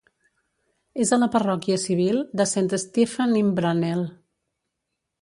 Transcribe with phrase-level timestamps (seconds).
[1.05, 4.07] És a la parròquia civil de Saint Stephen-in-Brannel.